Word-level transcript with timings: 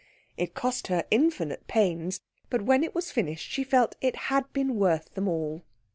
It 0.35 0.55
cost 0.55 0.87
her 0.87 1.05
infinite 1.11 1.67
pains, 1.67 2.21
but 2.49 2.63
when 2.63 2.83
it 2.83 2.95
was 2.95 3.11
finished 3.11 3.51
she 3.51 3.63
felt 3.63 3.91
that 3.91 4.07
it 4.07 4.15
had 4.33 4.51
been 4.51 4.77
worth 4.77 5.13
them 5.13 5.27
all. 5.27 5.61